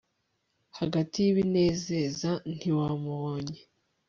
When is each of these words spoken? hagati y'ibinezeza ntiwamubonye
hagati 0.77 1.17
y'ibinezeza 1.25 2.31
ntiwamubonye 2.55 3.59